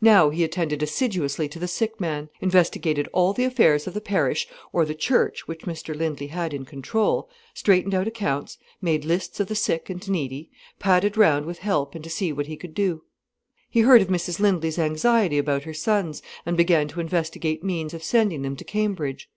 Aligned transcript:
Now 0.00 0.30
he 0.30 0.42
attended 0.42 0.82
assiduously 0.82 1.48
to 1.50 1.60
the 1.60 1.68
sick 1.68 2.00
man, 2.00 2.30
investigated 2.40 3.08
all 3.12 3.32
the 3.32 3.44
affairs 3.44 3.86
of 3.86 3.94
the 3.94 4.00
parish 4.00 4.48
or 4.72 4.84
the 4.84 4.92
church 4.92 5.46
which 5.46 5.66
Mr 5.66 5.94
Lindley 5.94 6.26
had 6.26 6.52
in 6.52 6.64
control, 6.64 7.30
straightened 7.54 7.94
out 7.94 8.08
accounts, 8.08 8.58
made 8.80 9.04
lists 9.04 9.38
of 9.38 9.46
the 9.46 9.54
sick 9.54 9.88
and 9.88 10.10
needy, 10.10 10.50
padded 10.80 11.16
round 11.16 11.46
with 11.46 11.58
help 11.60 11.94
and 11.94 12.02
to 12.02 12.10
see 12.10 12.32
what 12.32 12.48
he 12.48 12.56
could 12.56 12.74
do. 12.74 13.04
He 13.70 13.82
heard 13.82 14.02
of 14.02 14.08
Mrs 14.08 14.40
Lindley's 14.40 14.80
anxiety 14.80 15.38
about 15.38 15.62
her 15.62 15.74
sons, 15.74 16.22
and 16.44 16.56
began 16.56 16.88
to 16.88 17.00
investigate 17.00 17.62
means 17.62 17.94
of 17.94 18.02
sending 18.02 18.42
them 18.42 18.56
to 18.56 18.64
Cambridge. 18.64 19.30